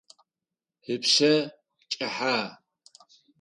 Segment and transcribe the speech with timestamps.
[0.93, 1.33] Ыпшъэ
[1.91, 2.37] кӏыхьэ.